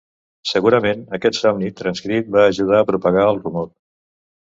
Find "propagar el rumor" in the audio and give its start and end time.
2.91-3.73